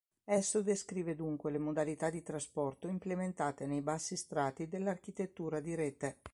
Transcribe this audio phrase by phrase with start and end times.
[0.25, 6.15] Esso descrive dunque le modalità di "trasporto" implementate nei bassi strati dell'architettura di rete.